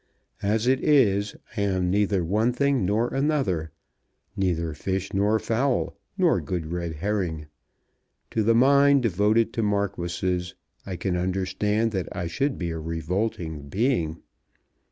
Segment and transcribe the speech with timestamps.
[0.41, 3.69] As it is, I am neither one thing nor another;
[4.35, 7.45] neither fish nor fowl nor good red herring.
[8.31, 10.55] To the mind devoted to marquises
[10.87, 14.23] I can understand that I should be a revolting being.